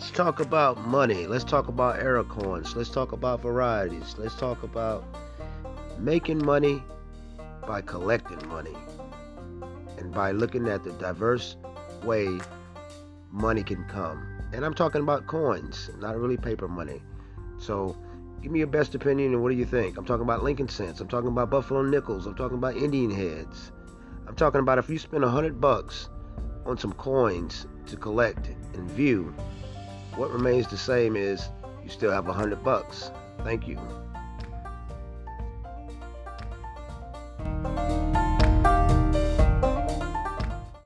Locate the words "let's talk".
0.00-0.40, 1.26-1.68, 2.74-3.12, 4.16-4.62